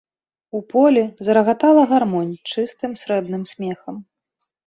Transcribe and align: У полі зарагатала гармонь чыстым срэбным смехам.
У 0.59 0.61
полі 0.73 1.03
зарагатала 1.25 1.83
гармонь 1.91 2.33
чыстым 2.53 2.91
срэбным 3.01 3.43
смехам. 3.53 3.95